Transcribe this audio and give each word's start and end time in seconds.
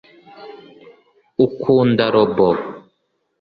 ukunda 1.45 2.03
robo 2.13 2.49